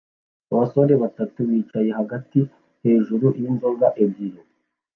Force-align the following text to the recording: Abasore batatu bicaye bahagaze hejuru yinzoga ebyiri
Abasore 0.53 0.93
batatu 1.03 1.37
bicaye 1.49 1.89
bahagaze 1.93 2.39
hejuru 2.83 3.25
yinzoga 3.39 3.87
ebyiri 4.03 4.39